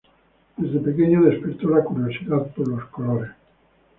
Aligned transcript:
Desde 0.57 0.79
pequeño 0.79 1.21
despertó 1.21 1.69
la 1.69 1.83
curiosidad 1.83 2.47
por 2.55 2.67
los 2.69 2.85
colores. 2.85 3.29